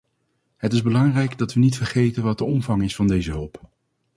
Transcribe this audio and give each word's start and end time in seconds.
Het 0.57 0.73
is 0.73 0.81
belangrijk 0.81 1.37
dat 1.37 1.53
we 1.53 1.59
niet 1.59 1.77
vergeten 1.77 2.23
wat 2.23 2.37
de 2.37 2.43
omvang 2.43 2.83
is 2.83 2.95
van 2.95 3.07
deze 3.07 3.31
hulp. 3.31 3.69